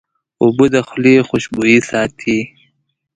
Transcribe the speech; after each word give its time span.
اوبه 0.43 0.65
د 0.73 0.75
خولې 0.87 1.15
خوشبویي 1.27 1.79
ساتي. 1.89 2.39